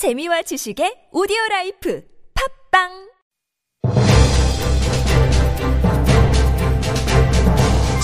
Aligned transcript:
재미와 0.00 0.40
지식의 0.40 1.08
오디오 1.12 1.36
라이프 1.50 2.02
팝빵 2.72 2.88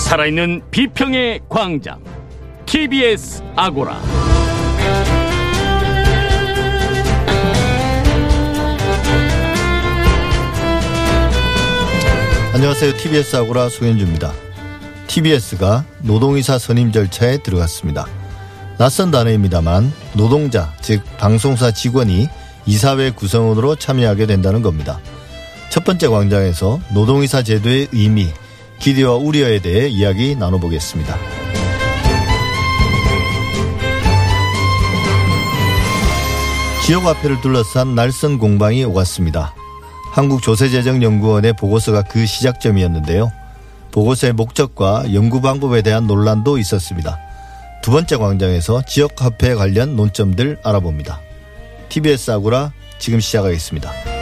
살아있는 0.07 0.69
비평의 0.69 1.39
광장 1.49 2.03
TBS 2.67 3.41
아고라 3.55 3.99
안녕하세요. 12.53 12.93
TBS 12.93 13.35
아고라 13.37 13.69
송현주입니다. 13.69 14.33
TBS가 15.07 15.83
노동이사 16.03 16.59
선임 16.59 16.91
절차에 16.91 17.39
들어갔습니다. 17.39 18.05
낯선 18.77 19.09
단어입니다만 19.09 19.91
노동자, 20.13 20.71
즉 20.81 21.01
방송사 21.17 21.71
직원이 21.71 22.27
이사회 22.67 23.09
구성원으로 23.09 23.75
참여하게 23.75 24.27
된다는 24.27 24.61
겁니다. 24.61 24.99
첫 25.69 25.83
번째 25.83 26.07
광장에서 26.09 26.79
노동이사 26.93 27.41
제도의 27.41 27.87
의미, 27.91 28.27
기대와 28.79 29.15
우려에 29.15 29.59
대해 29.59 29.87
이야기 29.87 30.35
나눠보겠습니다. 30.35 31.17
지역 36.85 37.03
화폐를 37.03 37.41
둘러싼 37.41 37.95
날선 37.95 38.37
공방이 38.37 38.83
오갔습니다. 38.85 39.55
한국조세재정연구원의 40.11 41.53
보고서가 41.53 42.03
그 42.03 42.25
시작점이었는데요. 42.25 43.31
보고서의 43.91 44.33
목적과 44.33 45.03
연구 45.13 45.41
방법에 45.41 45.81
대한 45.81 46.05
논란도 46.05 46.59
있었습니다. 46.59 47.17
두 47.81 47.91
번째 47.91 48.17
광장에서 48.17 48.81
지역 48.83 49.21
화폐 49.21 49.55
관련 49.55 49.95
논점들 49.95 50.57
알아봅니다. 50.63 51.21
TBS 51.89 52.31
아고라 52.31 52.73
지금 52.99 53.19
시작하겠습니다. 53.19 54.16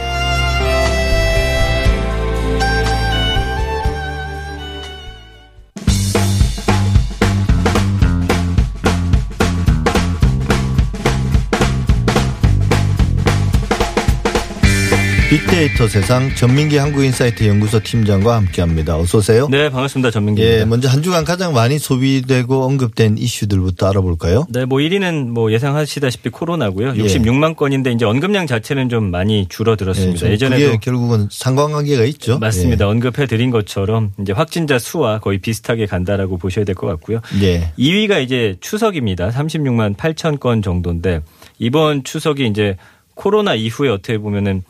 빅데이터 15.36 15.86
세상 15.86 16.34
전민기 16.34 16.78
한국인사이트 16.78 17.46
연구소 17.46 17.80
팀장과 17.80 18.36
함께합니다. 18.36 18.96
어서 18.96 19.18
오세요. 19.18 19.48
네, 19.50 19.68
반갑습니다. 19.68 20.10
전민기입니다. 20.10 20.60
예, 20.60 20.64
먼저 20.64 20.88
한 20.88 21.02
주간 21.02 21.26
가장 21.26 21.52
많이 21.52 21.78
소비되고 21.78 22.64
언급된 22.64 23.18
이슈들부터 23.18 23.86
알아볼까요? 23.90 24.46
네, 24.48 24.64
뭐 24.64 24.78
1위는 24.78 25.28
뭐 25.28 25.52
예상하시다시피 25.52 26.30
코로나고요. 26.30 26.94
예. 26.96 27.02
66만 27.02 27.54
건인데 27.54 27.92
이제 27.92 28.06
언급량 28.06 28.46
자체는 28.46 28.88
좀 28.88 29.10
많이 29.10 29.44
줄어들었습니다. 29.50 30.26
예, 30.26 30.32
예전에도 30.32 30.64
그게 30.64 30.78
결국은 30.80 31.28
상관관계가 31.30 32.04
있죠. 32.04 32.38
맞습니다. 32.38 32.88
언급해 32.88 33.26
드린 33.26 33.50
것처럼 33.50 34.12
이제 34.22 34.32
확진자 34.32 34.78
수와 34.78 35.18
거의 35.20 35.38
비슷하게 35.38 35.84
간다라고 35.84 36.38
보셔야 36.38 36.64
될 36.64 36.74
것 36.74 36.86
같고요. 36.86 37.20
예. 37.42 37.72
2위가 37.78 38.22
이제 38.22 38.56
추석입니다. 38.60 39.28
36만 39.30 39.96
8천 39.96 40.40
건 40.40 40.62
정도인데 40.62 41.20
이번 41.58 42.04
추석이 42.04 42.46
이제 42.46 42.76
코로나 43.14 43.54
이후에 43.54 43.90
어떻게 43.90 44.16
보면은 44.16 44.62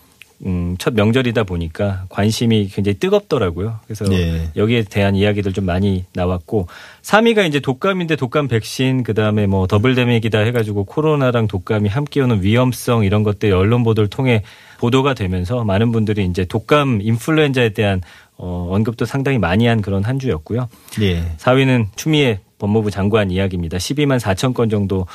음, 0.45 0.77
첫 0.79 0.93
명절이다 0.95 1.45
보니까 1.45 2.05
관심이 2.11 2.69
굉장히 2.69 2.99
뜨겁더라고요. 2.99 3.81
그래서 3.87 4.05
예. 4.13 4.51
여기에 4.55 4.85
대한 4.85 5.17
이야기들 5.17 5.53
좀 5.53 5.65
많이 5.65 6.05
나왔고 6.13 6.69
3위가 7.03 7.49
이제 7.49 7.59
독감인데 7.59 8.17
독감 8.17 8.49
백신 8.49 9.03
그다음에 9.03 9.47
뭐 9.47 9.67
더블 9.67 9.95
데믹이다 9.95 10.41
해 10.41 10.53
가지고 10.53 10.85
코로나랑 10.85 11.47
독감이 11.49 11.89
함께 11.89 12.21
오는 12.21 12.43
위험성 12.43 13.05
이런 13.05 13.23
것들 13.23 13.53
언론 13.53 13.83
보도를 13.83 14.09
통해 14.09 14.43
보도가 14.79 15.15
되면서 15.15 15.65
많은 15.65 15.91
분들이 15.91 16.27
이제 16.27 16.45
독감 16.45 17.01
인플루엔자에 17.01 17.71
대한 17.71 18.03
어, 18.37 18.69
언급도 18.71 19.07
상당히 19.07 19.39
많이 19.39 19.67
한 19.67 19.81
그런 19.81 20.05
한 20.05 20.19
주였고요. 20.19 20.69
예. 21.01 21.23
4위는 21.39 21.87
추미애 21.97 22.41
법무부 22.59 22.91
장관 22.91 23.31
이야기입니다. 23.31 23.79
12만 23.79 24.21
4천 24.21 24.53
건 24.53 24.69
정도 24.69 25.07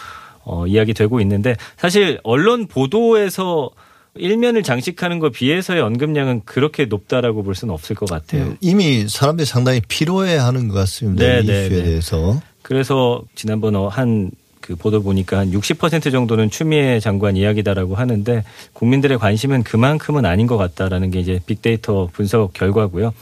어, 0.43 0.65
이야기 0.65 0.95
되고 0.95 1.21
있는데 1.21 1.55
사실 1.77 2.19
언론 2.23 2.65
보도에서 2.65 3.69
일면을 4.15 4.63
장식하는 4.63 5.19
것 5.19 5.31
비해서의 5.31 5.81
언급량은 5.81 6.41
그렇게 6.45 6.85
높다라고 6.85 7.43
볼 7.43 7.55
수는 7.55 7.73
없을 7.73 7.95
것 7.95 8.09
같아요. 8.09 8.49
예, 8.51 8.57
이미 8.59 9.07
사람들이 9.07 9.45
상당히 9.45 9.81
피로해 9.87 10.35
하는 10.37 10.67
것 10.67 10.73
같습니다. 10.75 11.25
네, 11.25 11.39
이 11.39 11.45
네, 11.45 11.65
이슈에 11.65 11.77
네. 11.77 11.83
대해서. 11.83 12.41
그래서 12.61 13.23
지난번 13.35 13.75
한 13.75 14.31
그 14.61 14.75
보도 14.75 15.01
보니까 15.01 15.39
한 15.39 15.51
60% 15.51 16.11
정도는 16.11 16.49
추미애 16.49 16.99
장관 16.99 17.35
이야기다라고 17.35 17.95
하는데 17.95 18.43
국민들의 18.73 19.17
관심은 19.17 19.63
그만큼은 19.63 20.25
아닌 20.25 20.47
것 20.47 20.55
같다라는 20.57 21.11
게 21.11 21.19
이제 21.19 21.39
빅데이터 21.45 22.07
분석 22.13 22.53
결과고요. 22.53 23.13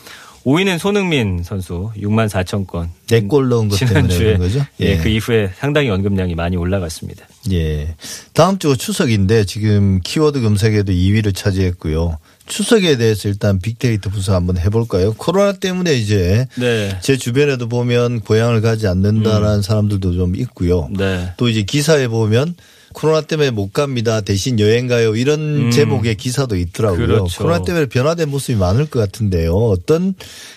5위는 0.45 0.79
손흥민 0.79 1.43
선수 1.43 1.91
6만 1.97 2.29
4천 2.29 2.65
건. 2.65 2.89
내골 3.09 3.49
넣은 3.49 3.69
것 3.69 3.77
때문에 3.79 4.07
지난주에 4.07 4.37
그런 4.37 4.39
거죠? 4.39 4.65
예, 4.79 4.97
그 4.97 5.09
이후에 5.09 5.51
상당히 5.57 5.89
언급량이 5.89 6.35
많이 6.35 6.55
올라갔습니다. 6.57 7.27
예. 7.51 7.95
다음 8.33 8.57
주 8.57 8.77
추석인데 8.77 9.45
지금 9.45 9.99
키워드 10.03 10.41
검색에도 10.41 10.91
2위를 10.91 11.35
차지했고요. 11.35 12.17
추석에 12.45 12.97
대해서 12.97 13.29
일단 13.29 13.59
빅데이터 13.59 14.09
분석 14.09 14.33
한번 14.33 14.57
해볼까요? 14.57 15.13
코로나 15.13 15.53
때문에 15.53 15.93
이제 15.93 16.47
네. 16.57 16.97
제 17.01 17.15
주변에도 17.15 17.69
보면 17.69 18.21
고향을 18.21 18.61
가지 18.61 18.87
않는다라는 18.87 19.57
음. 19.57 19.61
사람들도 19.61 20.13
좀 20.13 20.35
있고요. 20.35 20.89
네. 20.97 21.31
또 21.37 21.47
이제 21.47 21.63
기사에 21.63 22.07
보면 22.07 22.55
코로나 22.93 23.21
때문에 23.21 23.51
못 23.51 23.71
갑니다. 23.73 24.21
대신 24.21 24.59
여행 24.59 24.87
가요. 24.87 25.15
이런 25.15 25.39
음. 25.67 25.71
제목의 25.71 26.15
기사도 26.15 26.55
있더라고요. 26.55 27.05
그렇죠. 27.07 27.43
코로나 27.43 27.61
때문에 27.63 27.85
변화된 27.87 28.29
모습이 28.29 28.57
많을 28.57 28.89
것 28.89 28.99
같은데요. 28.99 29.53
어떤 29.53 30.15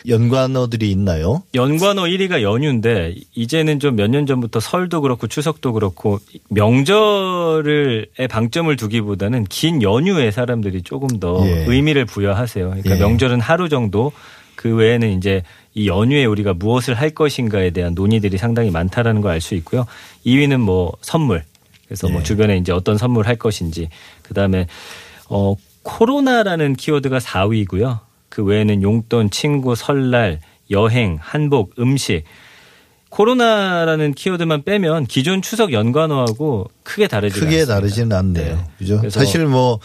연관어들이 0.09 0.91
있나요? 0.91 1.43
연관어 1.55 2.03
1위가 2.05 2.43
연휴인데 2.43 3.15
이제는 3.35 3.79
좀 3.81 3.97
몇 3.97 4.09
년 4.09 4.27
전부터 4.27 4.61
설도 4.61 5.01
그렇고 5.03 5.27
추석도 5.27 5.73
그렇고 5.75 6.19
명절을에 6.51 8.27
방점을 8.29 8.75
두기보다는 8.77 9.45
긴 9.45 9.83
연휴에 9.83 10.31
사람들이 10.31 10.83
조금 10.83 11.21
더 11.21 11.43
예. 11.47 11.65
의미를 11.69 12.05
부여하세요. 12.05 12.67
그러니까 12.69 12.97
예. 12.97 13.01
명절은 13.01 13.41
하루 13.41 13.69
정도 13.69 14.13
그 14.57 14.75
외에는 14.75 15.17
이제 15.17 15.43
이 15.75 15.89
연휴에 15.89 16.25
우리가 16.27 16.53
무엇을 16.55 16.95
할 16.95 17.11
것인가에 17.11 17.71
대한 17.71 17.95
논의들이 17.95 18.37
상당히 18.39 18.71
많다라는 18.71 19.21
걸 19.23 19.33
알 19.33 19.41
수 19.41 19.55
있고요. 19.57 19.87
2위는 20.27 20.59
뭐 20.61 20.93
선물. 21.01 21.45
그래서 21.93 22.09
뭐 22.09 22.21
예. 22.21 22.25
주변에 22.25 22.57
이제 22.57 22.73
어떤 22.73 22.97
선물 22.97 23.27
할 23.27 23.37
것인지 23.37 23.91
그다음에 24.23 24.67
어 25.29 25.55
코로나라는 25.83 26.75
키워드가 26.75 27.19
4위고요. 27.19 27.99
그 28.31 28.43
외에는 28.43 28.83
용돈, 28.83 29.29
친구, 29.29 29.75
설날, 29.75 30.41
여행, 30.71 31.19
한복, 31.21 31.75
음식. 31.79 32.25
코로나라는 33.11 34.15
키워드만 34.15 34.63
빼면 34.63 35.05
기존 35.05 35.43
추석 35.43 35.75
연관어하고 35.75 36.71
크게 36.83 37.09
다르지 37.09 37.35
크게 37.35 37.47
않습니다. 37.47 37.75
다르지는 37.75 38.17
않네요. 38.17 38.57
네. 38.57 38.65
그죠? 38.79 39.11
사실 39.11 39.45
뭐, 39.45 39.79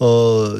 어, 0.00 0.56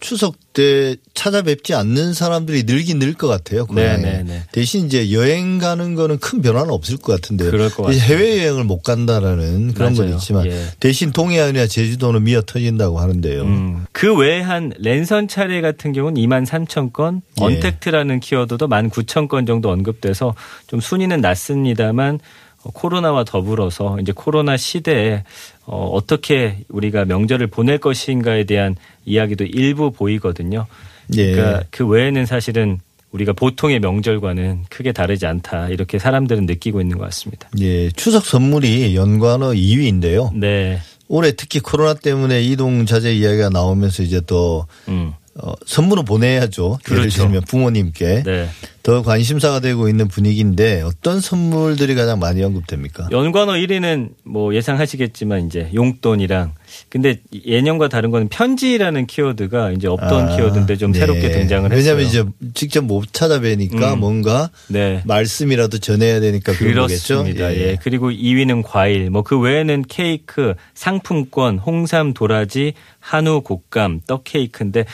추석 0.00 0.36
때 0.52 0.94
찾아뵙지 1.14 1.74
않는 1.74 2.14
사람들이 2.14 2.62
늘긴 2.64 2.98
늘 3.00 3.14
것 3.14 3.26
같아요. 3.26 3.66
고향에. 3.66 3.96
네, 3.96 4.12
네, 4.18 4.22
네. 4.22 4.42
대신 4.52 4.86
이제 4.86 5.10
여행 5.12 5.58
가는 5.58 5.94
거는 5.96 6.18
큰 6.18 6.40
변화는 6.40 6.70
없을 6.70 6.96
것 6.98 7.12
같은데요. 7.20 7.50
그럴 7.50 7.68
것 7.70 7.82
같아요. 7.82 7.98
해외 8.00 8.38
여행을 8.44 8.62
못 8.64 8.82
간다라는 8.82 9.74
그런 9.74 9.94
건 9.94 10.04
맞아요. 10.04 10.16
있지만 10.16 10.46
예. 10.46 10.66
대신 10.78 11.10
동해안이나 11.10 11.66
제주도는 11.66 12.22
미어 12.22 12.42
터진다고 12.42 13.00
하는데요. 13.00 13.42
음. 13.42 13.86
그 13.92 14.14
외에 14.14 14.40
한 14.40 14.72
랜선 14.78 15.26
차례 15.26 15.60
같은 15.60 15.92
경우는 15.92 16.20
2만 16.22 16.46
3천 16.46 16.92
건, 16.92 17.22
예. 17.40 17.44
언택트라는 17.44 18.20
키워드도 18.20 18.68
1만 18.68 18.90
9천 18.90 19.26
건 19.28 19.46
정도 19.46 19.70
언급돼서 19.70 20.34
좀 20.68 20.80
순위는 20.80 21.20
낮습니다만 21.20 22.20
어, 22.62 22.70
코로나와 22.72 23.24
더불어서 23.24 23.98
이제 24.00 24.12
코로나 24.14 24.56
시대에 24.56 25.24
어, 25.70 25.86
어떻게 25.92 26.56
우리가 26.70 27.04
명절을 27.04 27.48
보낼 27.48 27.76
것인가에 27.76 28.44
대한 28.44 28.74
이야기도 29.04 29.44
일부 29.44 29.90
보이거든요. 29.90 30.66
예. 31.14 31.32
그러니까 31.32 31.64
그 31.70 31.86
외에는 31.86 32.24
사실은 32.24 32.80
우리가 33.12 33.34
보통의 33.34 33.78
명절과는 33.80 34.64
크게 34.70 34.92
다르지 34.92 35.26
않다 35.26 35.68
이렇게 35.68 35.98
사람들은 35.98 36.46
느끼고 36.46 36.80
있는 36.80 36.96
것 36.96 37.04
같습니다. 37.04 37.50
예, 37.60 37.90
추석 37.90 38.24
선물이 38.24 38.96
연관어 38.96 39.50
2위인데요. 39.50 40.34
네, 40.34 40.80
올해 41.06 41.32
특히 41.32 41.60
코로나 41.60 41.94
때문에 41.94 42.42
이동 42.42 42.86
자제 42.86 43.14
이야기가 43.14 43.50
나오면서 43.50 44.02
이제 44.02 44.20
또 44.26 44.66
음, 44.88 45.12
어, 45.36 45.52
선물을 45.66 46.04
보내야죠. 46.04 46.78
예를 46.90 47.02
그렇죠. 47.02 47.22
들면 47.22 47.42
부모님께. 47.42 48.22
네, 48.24 48.48
더 48.88 49.02
관심사가 49.02 49.60
되고 49.60 49.86
있는 49.90 50.08
분위기인데 50.08 50.80
어떤 50.80 51.20
선물들이 51.20 51.94
가장 51.94 52.18
많이 52.18 52.42
언급됩니까? 52.42 53.08
연관어 53.12 53.52
1위는 53.52 54.12
뭐 54.24 54.54
예상하시겠지만 54.54 55.44
이제 55.46 55.68
용돈이랑 55.74 56.54
근데 56.88 57.18
예년과 57.44 57.88
다른 57.88 58.10
거는 58.10 58.28
편지라는 58.28 59.06
키워드가 59.06 59.72
이제 59.72 59.88
없던 59.88 60.30
아, 60.30 60.36
키워드인데 60.36 60.76
좀 60.76 60.92
네. 60.92 61.00
새롭게 61.00 61.30
등장을 61.32 61.70
했어요. 61.70 61.78
왜냐하면 61.78 62.06
이제 62.06 62.24
직접 62.54 62.82
못 62.82 63.12
찾아뵈니까 63.12 63.92
음. 63.92 64.00
뭔가 64.00 64.48
네. 64.68 65.02
말씀이라도 65.04 65.76
전해야 65.80 66.20
되니까. 66.20 66.54
그렇습니다. 66.54 67.54
예. 67.54 67.76
그리고 67.82 68.10
2위는 68.10 68.62
과일, 68.64 69.10
뭐 69.10 69.22
그 69.22 69.38
외에는 69.38 69.84
케이크, 69.86 70.54
상품권, 70.72 71.58
홍삼, 71.58 72.14
도라지, 72.14 72.72
한우, 73.00 73.42
곶감, 73.42 74.00
떡 74.06 74.24
케이크인데 74.24 74.86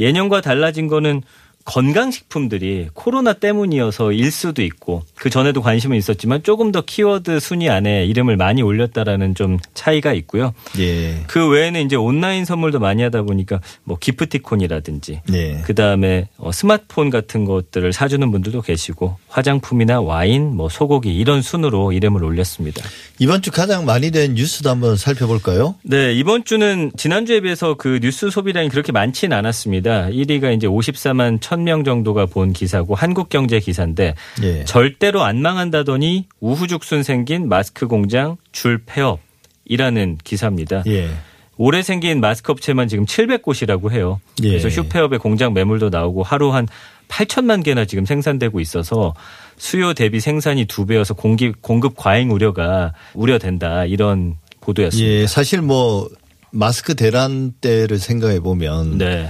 예년과 0.00 0.40
달라진 0.40 0.88
거는 0.88 1.22
건강식품들이 1.66 2.88
코로나 2.94 3.34
때문이어서 3.34 4.12
일 4.12 4.30
수도 4.30 4.62
있고 4.62 5.02
그 5.14 5.28
전에도 5.28 5.60
관심은 5.60 5.96
있었지만 5.98 6.42
조금 6.42 6.72
더 6.72 6.80
키워드 6.80 7.40
순위 7.40 7.68
안에 7.68 8.06
이름을 8.06 8.36
많이 8.36 8.62
올렸다라는 8.62 9.34
좀 9.34 9.58
차이가 9.74 10.14
있고요. 10.14 10.54
예. 10.78 11.22
그 11.26 11.48
외에는 11.48 11.84
이제 11.84 11.96
온라인 11.96 12.44
선물도 12.44 12.78
많이 12.78 13.02
하다 13.02 13.22
보니까 13.22 13.60
뭐 13.84 13.98
기프티콘이라든지 13.98 15.22
네. 15.28 15.60
그 15.64 15.74
다음에 15.74 16.28
스마트폰 16.52 17.10
같은 17.10 17.44
것들을 17.44 17.92
사주는 17.92 18.30
분들도 18.30 18.62
계시고 18.62 19.18
화장품이나 19.28 20.00
와인, 20.00 20.56
뭐 20.56 20.68
소고기 20.68 21.14
이런 21.14 21.42
순으로 21.42 21.92
이름을 21.92 22.24
올렸습니다. 22.24 22.82
이번 23.18 23.42
주 23.42 23.50
가장 23.50 23.84
많이 23.84 24.10
된 24.10 24.34
뉴스도 24.34 24.70
한번 24.70 24.96
살펴볼까요? 24.96 25.74
네, 25.82 26.12
이번 26.14 26.44
주는 26.44 26.92
지난주에 26.96 27.40
비해서 27.40 27.74
그 27.74 27.98
뉴스 28.00 28.30
소비량이 28.30 28.68
그렇게 28.68 28.92
많지는 28.92 29.36
않았습니다. 29.36 30.08
1위가 30.10 30.54
이제 30.54 30.66
54만 30.66 31.40
1000명 31.56 31.84
정도가 31.84 32.26
본 32.26 32.52
기사고 32.52 32.94
한국경제 32.94 33.60
기사인데 33.60 34.14
예. 34.42 34.64
절대로 34.64 35.22
안 35.22 35.40
망한다더니 35.40 36.26
우후죽순 36.40 37.02
생긴 37.02 37.48
마스크 37.48 37.86
공장 37.86 38.36
줄 38.52 38.82
폐업이라는 38.84 40.18
기사입니다. 40.22 40.82
예. 40.86 41.10
올해 41.58 41.82
생긴 41.82 42.20
마스크 42.20 42.52
업체만 42.52 42.88
지금 42.88 43.06
700곳이라고 43.06 43.90
해요. 43.90 44.20
예. 44.42 44.50
그래서 44.50 44.68
휴폐업의 44.68 45.18
공장 45.18 45.54
매물도 45.54 45.88
나오고 45.88 46.22
하루 46.22 46.52
한 46.52 46.68
8천만 47.08 47.64
개나 47.64 47.84
지금 47.84 48.04
생산되고 48.04 48.60
있어서 48.60 49.14
수요 49.56 49.94
대비 49.94 50.20
생산이 50.20 50.66
두 50.66 50.86
배여서 50.86 51.14
공기, 51.14 51.52
공급 51.52 51.96
과잉 51.96 52.30
우려가 52.30 52.92
우려된다 53.14 53.84
이런 53.86 54.36
보도였습니다. 54.60 55.08
예. 55.08 55.26
사실 55.26 55.62
뭐 55.62 56.10
마스크 56.50 56.94
대란 56.94 57.52
때를 57.60 57.98
생각해 57.98 58.40
보면 58.40 58.98
네. 58.98 59.28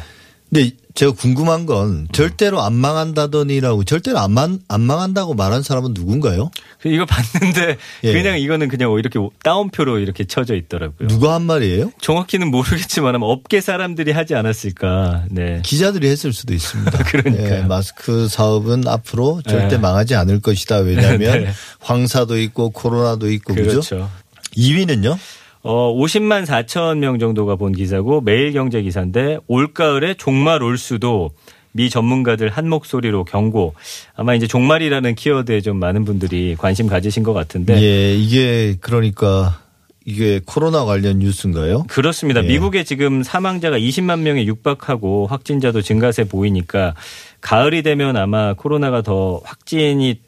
근데 0.57 0.71
제가 0.95 1.13
궁금한 1.13 1.67
건 1.67 2.09
절대로 2.13 2.63
안 2.63 2.73
망한다더니라고 2.73 3.85
절대로 3.85 4.19
안, 4.19 4.33
망, 4.33 4.59
안 4.69 4.81
망한다고 4.81 5.35
말한 5.35 5.63
사람은 5.63 5.93
누군가요? 5.93 6.51
그 6.81 6.89
이거 6.89 7.05
봤는데 7.05 7.77
예. 8.05 8.13
그냥 8.15 8.39
이거는 8.39 8.69
그냥 8.69 8.91
이렇게 8.93 9.19
따옴표로 9.43 9.99
이렇게 9.99 10.25
쳐져 10.25 10.55
있더라고요. 10.55 11.09
누가 11.09 11.35
한 11.35 11.43
말이에요? 11.43 11.93
정확히는 12.01 12.51
모르겠지만 12.51 13.15
아마 13.15 13.27
업계 13.27 13.61
사람들이 13.61 14.13
하지 14.13 14.35
않았을까. 14.35 15.27
네. 15.31 15.61
기자들이 15.63 16.09
했을 16.09 16.33
수도 16.33 16.55
있습니다. 16.55 16.91
그러니까요. 17.05 17.55
예, 17.55 17.61
마스크 17.65 18.27
사업은 18.29 18.89
앞으로 18.89 19.43
절대 19.47 19.77
네. 19.77 19.79
망하지 19.79 20.15
않을 20.15 20.41
것이다. 20.41 20.79
왜냐하면 20.79 21.19
네. 21.45 21.51
황사도 21.81 22.41
있고 22.41 22.71
코로나도 22.71 23.31
있고 23.31 23.55
그죠? 23.55 23.69
그렇죠. 23.69 24.11
2위는요? 24.57 25.19
어, 25.67 25.93
50만 25.93 26.47
4천 26.47 26.99
명 26.99 27.19
정도가 27.19 27.57
본 27.57 27.73
기사고 27.73 28.21
매일경제 28.21 28.83
기사인데 28.83 29.39
올가을에 29.49 30.15
종말 30.15 30.63
올 30.63 30.79
수도 30.79 31.33
미 31.73 31.91
전문가들 31.91 32.49
한 32.51 32.69
목소리로 32.69 33.25
경고. 33.25 33.75
아마 34.15 34.35
이제 34.37 34.47
종말이라는 34.47 35.17
키워드에 35.17 35.61
좀 35.63 35.79
많은 35.79 36.05
분들이 36.05 36.55
관심 36.57 36.87
가지신 36.87 37.25
것 37.25 37.33
같은데 37.33 37.83
예, 37.83 38.15
이게 38.15 38.77
그러니까 38.81 39.61
이게 40.05 40.41
코로나 40.47 40.85
관련 40.85 41.19
뉴스인가요? 41.19 41.83
그렇습니다. 41.89 42.45
예. 42.45 42.47
미국에 42.47 42.85
지금 42.85 43.25
사망자가 43.25 43.77
20만 43.77 44.21
명에 44.21 44.47
육박하고 44.47 45.27
확진자도 45.27 45.83
증가세 45.83 46.25
보이니까 46.25 46.95
가을이 47.41 47.83
되면 47.83 48.17
아마 48.17 48.55
코로나가 48.55 49.03
더 49.03 49.41
확진이 49.45 50.21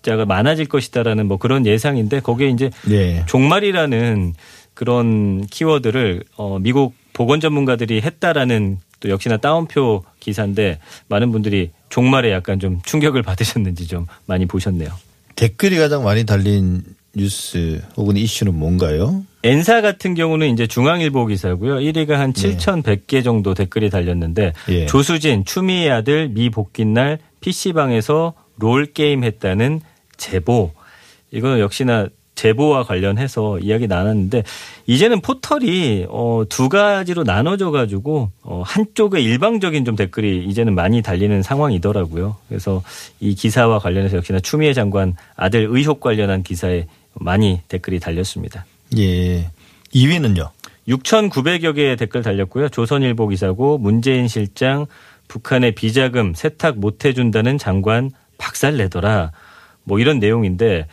자가 0.00 0.24
많아질 0.24 0.66
것이다라는 0.66 1.26
뭐 1.26 1.36
그런 1.36 1.66
예상인데 1.66 2.20
거기에 2.20 2.48
이제 2.48 2.70
예. 2.90 3.24
종말이라는 3.26 4.32
그런 4.76 5.46
키워드를 5.46 6.22
어 6.36 6.58
미국 6.60 6.94
보건 7.14 7.40
전문가들이 7.40 8.02
했다라는 8.02 8.78
또 9.00 9.08
역시나 9.08 9.38
따옴표 9.38 10.04
기사인데 10.20 10.78
많은 11.08 11.32
분들이 11.32 11.70
종말에 11.88 12.30
약간 12.30 12.60
좀 12.60 12.80
충격을 12.84 13.22
받으셨는지 13.24 13.88
좀 13.88 14.06
많이 14.26 14.44
보셨네요. 14.44 14.90
댓글이 15.34 15.78
가장 15.78 16.04
많이 16.04 16.24
달린 16.24 16.82
뉴스 17.14 17.82
혹은 17.96 18.18
이슈는 18.18 18.54
뭔가요? 18.54 19.24
엔사 19.42 19.80
같은 19.80 20.14
경우는 20.14 20.52
이제 20.52 20.66
중앙일보 20.66 21.24
기사고요. 21.26 21.76
1위가 21.76 22.10
한 22.10 22.34
7,100개 22.34 23.24
정도 23.24 23.54
댓글이 23.54 23.88
달렸는데 23.88 24.52
예. 24.68 24.86
조수진 24.86 25.46
추미애 25.46 25.88
아들 25.88 26.28
미 26.28 26.50
복귀 26.50 26.84
날 26.84 27.18
PC방에서 27.40 28.34
롤 28.58 28.92
게임 28.92 29.24
했다는 29.24 29.80
제보. 30.18 30.72
이거는 31.30 31.60
역시나 31.60 32.08
제보와 32.36 32.84
관련해서 32.84 33.58
이야기 33.58 33.88
나눴는데 33.88 34.44
이제는 34.86 35.20
포털이 35.20 36.06
어 36.08 36.44
두 36.48 36.68
가지로 36.68 37.24
나눠져 37.24 37.70
가지고 37.70 38.30
어 38.42 38.62
한쪽에 38.64 39.20
일방적인 39.20 39.84
좀 39.84 39.96
댓글이 39.96 40.44
이제는 40.44 40.74
많이 40.74 41.02
달리는 41.02 41.42
상황이더라고요. 41.42 42.36
그래서 42.48 42.82
이 43.18 43.34
기사와 43.34 43.78
관련해서 43.80 44.18
역시나 44.18 44.40
추미애 44.40 44.72
장관 44.72 45.16
아들 45.34 45.66
의혹 45.68 46.00
관련한 46.00 46.42
기사에 46.42 46.86
많이 47.14 47.60
댓글이 47.68 47.98
달렸습니다. 47.98 48.64
예. 48.96 49.50
2위는요? 49.94 50.50
6,900여 50.88 51.74
개의 51.74 51.96
댓글 51.96 52.22
달렸고요. 52.22 52.68
조선일보 52.68 53.28
기사고 53.28 53.78
문재인 53.78 54.28
실장 54.28 54.86
북한의 55.28 55.72
비자금 55.72 56.34
세탁 56.34 56.78
못 56.78 57.04
해준다는 57.04 57.58
장관 57.58 58.10
박살내더라. 58.38 59.32
뭐 59.84 59.98
이런 59.98 60.18
내용인데 60.18 60.86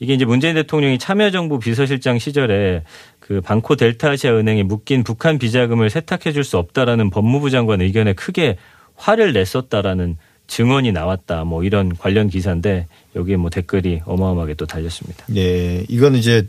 이게 0.00 0.14
이제 0.14 0.24
문재인 0.24 0.54
대통령이 0.54 0.98
참여정부 0.98 1.58
비서실장 1.58 2.18
시절에 2.18 2.82
그 3.20 3.40
방코 3.40 3.76
델타아시아 3.76 4.32
은행에 4.34 4.62
묶인 4.64 5.04
북한 5.04 5.38
비자금을 5.38 5.90
세탁해 5.90 6.32
줄 6.32 6.42
수 6.42 6.56
없다라는 6.56 7.10
법무부 7.10 7.50
장관 7.50 7.80
의견에 7.82 8.14
크게 8.14 8.56
화를 8.96 9.32
냈었다라는 9.34 10.16
증언이 10.46 10.90
나왔다. 10.90 11.44
뭐 11.44 11.62
이런 11.62 11.94
관련 11.96 12.28
기사인데 12.28 12.86
여기에 13.14 13.36
뭐 13.36 13.50
댓글이 13.50 14.00
어마어마하게 14.04 14.54
또 14.54 14.66
달렸습니다. 14.66 15.24
예. 15.36 15.84
이건 15.88 16.16
이제 16.16 16.48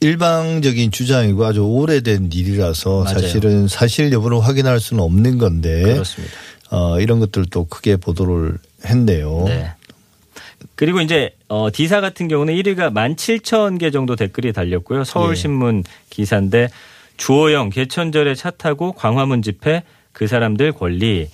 일방적인 0.00 0.90
주장이고 0.90 1.44
아주 1.44 1.62
오래된 1.62 2.30
일이라서 2.32 3.04
맞아요. 3.04 3.18
사실은 3.18 3.66
사실 3.66 4.12
여부를 4.12 4.40
확인할 4.40 4.78
수는 4.78 5.02
없는 5.02 5.38
건데 5.38 5.82
그렇습니다. 5.82 6.34
어, 6.70 7.00
이런 7.00 7.18
것들도 7.20 7.64
크게 7.66 7.96
보도를 7.96 8.58
했네요. 8.84 9.44
네. 9.46 9.72
그리고 10.74 11.00
이제 11.00 11.34
어 11.48 11.68
기사 11.72 12.00
같은 12.00 12.28
경우는 12.28 12.54
1위가 12.54 12.92
17,000개 12.92 13.92
정도 13.92 14.16
댓글이 14.16 14.52
달렸고요. 14.52 15.04
서울신문 15.04 15.84
기사인데 16.10 16.68
주호영 17.16 17.70
개천절에 17.70 18.34
차 18.34 18.50
타고 18.50 18.92
광화문 18.92 19.42
집회 19.42 19.82
그 20.12 20.26
사람들 20.26 20.72
권리. 20.72 21.28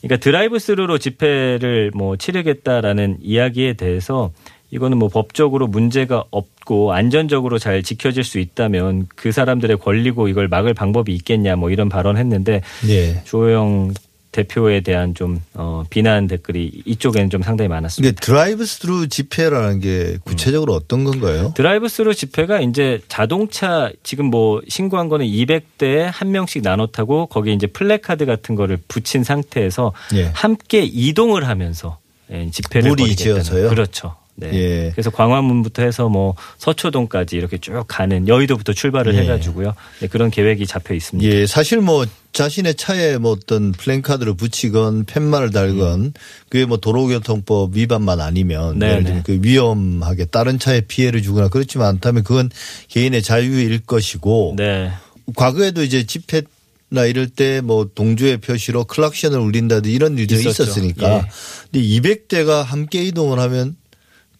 그러니까 0.00 0.22
드라이브 0.22 0.58
스루로 0.58 0.98
집회를 0.98 1.92
뭐 1.94 2.16
치르겠다라는 2.16 3.18
이야기에 3.22 3.74
대해서 3.74 4.32
이거는 4.72 4.98
뭐 4.98 5.08
법적으로 5.08 5.66
문제가 5.66 6.24
없고 6.30 6.92
안전적으로 6.92 7.58
잘 7.58 7.82
지켜질 7.82 8.24
수 8.24 8.38
있다면 8.38 9.06
그 9.14 9.30
사람들의 9.30 9.76
권리고 9.78 10.28
이걸 10.28 10.48
막을 10.48 10.74
방법이 10.74 11.14
있겠냐 11.14 11.56
뭐 11.56 11.70
이런 11.70 11.88
발언했는데 11.88 12.62
예. 12.88 13.22
주호영 13.24 13.92
대표에 14.32 14.80
대한 14.80 15.14
좀 15.14 15.40
어, 15.54 15.84
비난 15.90 16.26
댓글이 16.26 16.82
이쪽에는 16.86 17.30
좀 17.30 17.42
상당히 17.42 17.68
많았습니다. 17.68 18.08
이게 18.08 18.18
드라이브 18.18 18.64
스루 18.64 19.06
집회라는 19.08 19.80
게 19.80 20.16
구체적으로 20.24 20.74
어떤 20.74 21.04
건가요? 21.04 21.52
드라이브 21.54 21.88
스루 21.88 22.14
집회가 22.14 22.60
이제 22.60 23.00
자동차 23.08 23.90
지금 24.02 24.26
뭐 24.26 24.62
신고한 24.66 25.08
거는 25.08 25.26
200대에 25.26 26.10
한 26.10 26.32
명씩 26.32 26.62
나눠 26.62 26.86
타고 26.86 27.26
거기에 27.26 27.52
이제 27.52 27.66
플래카드 27.66 28.24
같은 28.24 28.54
거를 28.54 28.78
붙인 28.88 29.22
상태에서 29.22 29.92
예. 30.14 30.30
함께 30.32 30.82
이동을 30.82 31.46
하면서 31.46 31.98
예, 32.30 32.50
집회를 32.50 32.88
무리 32.88 33.02
벌이겠다는 33.02 33.42
지어서요? 33.42 33.68
그렇죠. 33.68 34.16
네. 34.34 34.50
예. 34.54 34.90
그래서 34.92 35.10
광화문부터 35.10 35.82
해서 35.82 36.08
뭐 36.08 36.34
서초동까지 36.58 37.36
이렇게 37.36 37.58
쭉 37.58 37.84
가는 37.86 38.26
여의도부터 38.26 38.72
출발을 38.72 39.14
예. 39.14 39.20
해가지고요. 39.20 39.74
네, 40.00 40.06
그런 40.08 40.30
계획이 40.30 40.66
잡혀 40.66 40.94
있습니다. 40.94 41.30
예, 41.30 41.46
사실 41.46 41.80
뭐 41.80 42.06
자신의 42.32 42.76
차에 42.76 43.18
뭐 43.18 43.32
어떤 43.32 43.72
플랜카드를 43.72 44.34
붙이건 44.34 45.04
팻말을 45.04 45.50
달건 45.50 46.14
그게 46.48 46.64
뭐 46.64 46.78
도로교통법 46.78 47.76
위반만 47.76 48.20
아니면 48.20 48.76
음. 48.76 48.78
네, 48.78 48.86
예를 48.86 48.98
네. 49.00 49.04
들면 49.04 49.22
그 49.24 49.38
위험하게 49.42 50.24
다른 50.26 50.58
차에 50.58 50.82
피해를 50.82 51.22
주거나 51.22 51.48
그렇지만 51.48 51.88
않다면 51.88 52.24
그건 52.24 52.50
개인의 52.88 53.22
자유일 53.22 53.80
것이고 53.80 54.54
네. 54.56 54.90
과거에도 55.36 55.82
이제 55.82 56.04
집회 56.06 56.42
나 56.88 57.06
이럴 57.06 57.26
때 57.28 57.60
뭐 57.62 57.88
동조의 57.94 58.38
표시로 58.38 58.84
클락션을 58.84 59.38
울린다든지 59.38 59.94
이런 59.94 60.18
일들이 60.18 60.40
있었죠. 60.40 60.64
있었으니까. 60.64 61.14
예. 61.14 61.22
근데 61.70 61.86
200대가 61.86 62.62
함께 62.62 63.02
이동을 63.04 63.38
하면 63.38 63.76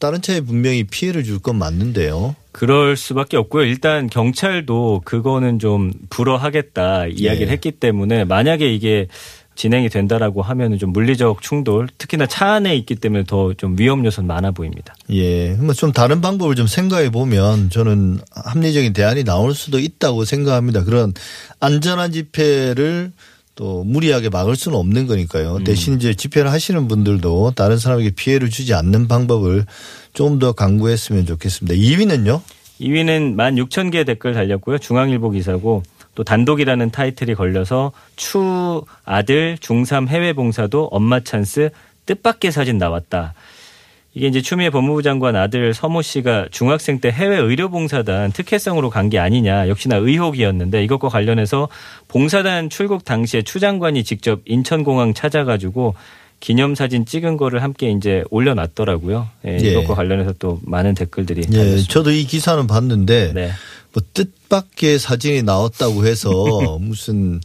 다른 0.02 0.20
차에 0.20 0.40
분명히 0.40 0.82
피해를 0.84 1.22
줄 1.22 1.38
건 1.38 1.56
맞는데요. 1.56 2.34
그럴 2.50 2.96
수밖에 2.96 3.36
없고요. 3.36 3.64
일단 3.64 4.08
경찰도 4.10 5.02
그거는 5.04 5.58
좀 5.58 5.92
불허하겠다 6.10 7.06
이야기를 7.06 7.48
예. 7.48 7.52
했기 7.52 7.70
때문에 7.70 8.24
만약에 8.24 8.72
이게 8.74 9.06
진행이 9.54 9.90
된다라고 9.90 10.40
하면은 10.42 10.78
좀 10.78 10.92
물리적 10.92 11.42
충돌, 11.42 11.86
특히나 11.98 12.26
차 12.26 12.52
안에 12.54 12.74
있기 12.76 12.94
때문에 12.96 13.24
더 13.24 13.52
좀 13.54 13.76
위험 13.78 14.04
요소는 14.04 14.26
많아 14.26 14.50
보입니다. 14.52 14.94
예. 15.10 15.50
뭐좀 15.54 15.92
다른 15.92 16.20
방법을 16.20 16.54
좀 16.56 16.66
생각해 16.66 17.10
보면 17.10 17.70
저는 17.70 18.18
합리적인 18.32 18.92
대안이 18.94 19.24
나올 19.24 19.54
수도 19.54 19.78
있다고 19.78 20.24
생각합니다. 20.24 20.84
그런 20.84 21.12
안전한 21.60 22.12
집회를 22.12 23.12
또 23.54 23.84
무리하게 23.84 24.28
막을 24.30 24.56
수는 24.56 24.78
없는 24.78 25.06
거니까요. 25.06 25.56
음. 25.56 25.64
대신 25.64 25.96
이제 25.96 26.14
집회를 26.14 26.50
하시는 26.50 26.88
분들도 26.88 27.52
다른 27.54 27.78
사람에게 27.78 28.10
피해를 28.10 28.48
주지 28.50 28.74
않는 28.74 29.08
방법을 29.08 29.66
좀 30.14 30.38
더 30.38 30.52
강구했으면 30.52 31.26
좋겠습니다. 31.26 31.74
2위는요? 31.74 32.40
2위는 32.80 33.36
16,000개 33.36 34.04
댓글 34.06 34.34
달렸고요. 34.34 34.78
중앙일보 34.78 35.30
기사고 35.30 35.82
또 36.14 36.24
단독이라는 36.24 36.90
타이틀이 36.90 37.34
걸려서 37.34 37.92
추 38.16 38.82
아들 39.04 39.56
중3 39.60 40.08
해외 40.08 40.32
봉사도 40.32 40.88
엄마 40.90 41.20
찬스 41.20 41.70
뜻밖의 42.06 42.50
사진 42.52 42.78
나왔다. 42.78 43.34
이게 44.14 44.26
이제 44.26 44.42
추미애 44.42 44.68
법무부 44.68 45.02
장관 45.02 45.36
아들 45.36 45.72
서모 45.72 46.02
씨가 46.02 46.48
중학생 46.50 47.00
때 47.00 47.10
해외 47.10 47.38
의료봉사단 47.38 48.32
특혜성으로 48.32 48.90
간 48.90 49.08
게 49.08 49.18
아니냐 49.18 49.68
역시나 49.68 49.96
의혹이었는데 49.96 50.84
이것과 50.84 51.08
관련해서 51.08 51.68
봉사단 52.08 52.68
출국 52.70 53.04
당시에 53.04 53.42
추 53.42 53.58
장관이 53.58 54.04
직접 54.04 54.40
인천공항 54.44 55.14
찾아가지고 55.14 55.94
기념사진 56.40 57.06
찍은 57.06 57.36
거를 57.36 57.62
함께 57.62 57.90
이제 57.90 58.24
올려놨더라고요. 58.30 59.28
예, 59.46 59.58
예. 59.62 59.70
이것과 59.70 59.94
관련해서 59.94 60.34
또 60.38 60.60
많은 60.64 60.94
댓글들이 60.94 61.42
예. 61.48 61.56
달렸습니다. 61.56 61.92
저도 61.92 62.10
이 62.10 62.24
기사는 62.24 62.66
봤는데 62.66 63.32
네. 63.34 63.50
뭐 63.92 64.02
뜻밖의 64.12 64.98
사진이 64.98 65.42
나왔다고 65.42 66.04
해서 66.06 66.32
무슨 66.80 67.40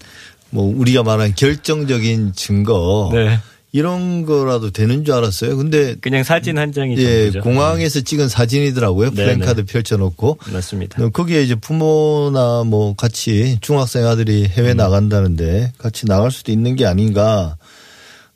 뭐 0.50 0.74
우리가 0.76 1.04
말한 1.04 1.36
결정적인 1.36 2.34
증거 2.36 3.10
네. 3.14 3.38
이런 3.74 4.26
거라도 4.26 4.72
되는 4.72 5.04
줄 5.04 5.14
알았어요. 5.14 5.58
근데 5.58 5.96
그냥 5.96 6.24
사진 6.24 6.58
한 6.58 6.72
장이 6.72 6.98
예. 6.98 7.32
공항에서 7.32 8.02
찍은 8.02 8.30
사진이더라고요. 8.30 9.12
네, 9.12 9.16
플랜카드 9.16 9.66
펼쳐놓고. 9.66 10.40
네. 10.46 10.54
맞습니다. 10.54 11.10
거기에 11.10 11.44
이제 11.44 11.56
부모나 11.56 12.64
뭐 12.66 12.96
같이 12.96 13.58
중학생 13.62 14.08
아들이 14.08 14.46
해외 14.46 14.72
음. 14.72 14.78
나간다는데 14.78 15.74
같이 15.78 16.06
나갈 16.06 16.32
수도 16.32 16.52
있는 16.52 16.76
게 16.76 16.86
아닌가. 16.86 17.58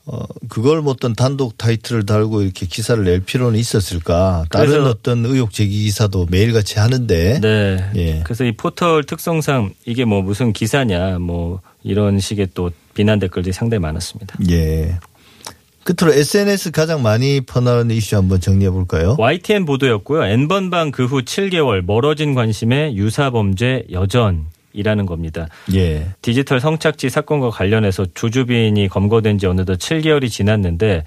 어, 0.06 0.20
그걸 0.50 0.82
뭐 0.82 0.94
어떤 0.94 1.14
단독 1.14 1.58
타이틀을 1.58 2.06
달고 2.06 2.42
이렇게 2.42 2.66
기사를 2.66 3.02
낼 3.04 3.22
필요는 3.22 3.58
있었을까. 3.58 4.46
다른 4.50 4.86
어떤 4.86 5.26
의혹 5.26 5.52
제기 5.52 5.84
기사도 5.84 6.28
매일같이 6.30 6.80
하는데. 6.80 7.40
네. 7.40 7.92
예. 7.96 8.22
그래서 8.24 8.44
이 8.44 8.52
포털 8.52 9.04
특성상 9.04 9.74
이게 9.86 10.04
뭐 10.04 10.22
무슨 10.22 10.52
기사냐 10.54 11.20
뭐 11.20 11.62
이런 11.84 12.20
식의 12.20 12.50
또 12.54 12.72
비난 12.94 13.20
댓글들이 13.20 13.54
상당히 13.54 13.80
많았습니다. 13.80 14.38
예. 14.50 14.98
끝으로 15.84 16.14
SNS 16.14 16.72
가장 16.72 17.02
많이 17.02 17.42
퍼나르는 17.42 17.96
이슈 17.96 18.16
한번 18.16 18.40
정리해 18.40 18.70
볼까요? 18.72 19.16
YTN 19.18 19.66
보도였고요. 19.66 20.24
N번방 20.24 20.92
그 20.92 21.06
후 21.06 21.22
7개월 21.24 21.84
멀어진 21.84 22.34
관심에 22.36 22.94
유사 22.96 23.30
범죄 23.32 23.84
여전 23.92 24.46
이라는 24.74 25.06
겁니다. 25.06 25.48
예. 25.74 26.08
디지털 26.22 26.60
성착취 26.62 27.10
사건과 27.10 27.50
관련해서 27.50 28.06
조주빈이 28.14 28.88
검거된 28.88 29.38
지 29.38 29.48
어느덧 29.48 29.78
7개월이 29.80 30.30
지났는데 30.30 31.04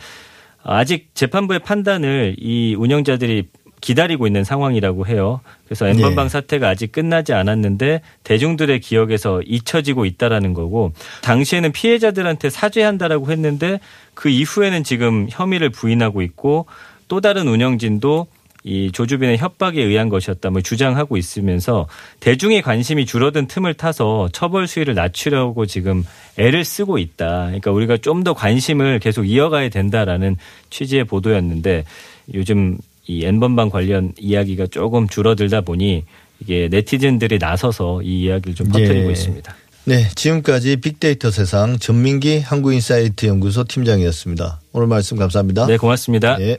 아직 0.62 1.08
재판부의 1.14 1.60
판단을 1.60 2.36
이 2.38 2.74
운영자들이 2.74 3.48
기다리고 3.84 4.26
있는 4.26 4.44
상황이라고 4.44 5.06
해요. 5.06 5.42
그래서 5.66 5.86
N번방 5.86 6.24
예. 6.24 6.28
사태가 6.30 6.70
아직 6.70 6.90
끝나지 6.90 7.34
않았는데 7.34 8.00
대중들의 8.22 8.80
기억에서 8.80 9.42
잊혀지고 9.42 10.06
있다라는 10.06 10.54
거고 10.54 10.92
당시에는 11.20 11.70
피해자들한테 11.70 12.48
사죄한다라고 12.48 13.30
했는데 13.30 13.80
그 14.14 14.30
이후에는 14.30 14.84
지금 14.84 15.26
혐의를 15.30 15.68
부인하고 15.68 16.22
있고 16.22 16.64
또 17.08 17.20
다른 17.20 17.46
운영진도 17.46 18.26
이 18.66 18.90
조주빈의 18.90 19.36
협박에 19.36 19.82
의한 19.82 20.08
것이었다며 20.08 20.62
주장하고 20.62 21.18
있으면서 21.18 21.86
대중의 22.20 22.62
관심이 22.62 23.04
줄어든 23.04 23.48
틈을 23.48 23.74
타서 23.74 24.30
처벌 24.32 24.66
수위를 24.66 24.94
낮추려고 24.94 25.66
지금 25.66 26.02
애를 26.38 26.64
쓰고 26.64 26.96
있다. 26.96 27.44
그러니까 27.48 27.70
우리가 27.70 27.98
좀 27.98 28.24
더 28.24 28.32
관심을 28.32 29.00
계속 29.00 29.24
이어가야 29.24 29.68
된다라는 29.68 30.38
취지의 30.70 31.04
보도였는데 31.04 31.84
요즘 32.32 32.78
이 33.06 33.25
N번방 33.25 33.70
관련 33.70 34.12
이야기가 34.18 34.66
조금 34.68 35.08
줄어들다 35.08 35.61
보니 35.62 36.04
이게 36.40 36.68
네티즌들이 36.70 37.38
나서서 37.38 38.02
이 38.02 38.23
이야기를 38.23 38.54
좀 38.54 38.68
퍼뜨리고 38.68 39.08
예. 39.08 39.12
있습니다. 39.12 39.54
네. 39.87 40.08
지금까지 40.14 40.76
빅데이터 40.76 41.30
세상 41.30 41.78
전민기 41.78 42.40
한국인사이트 42.40 43.26
연구소 43.26 43.64
팀장이었습니다. 43.64 44.61
오늘 44.73 44.87
말씀 44.87 45.16
감사합니다. 45.18 45.66
네, 45.66 45.76
고맙습니다. 45.76 46.40
예. 46.40 46.58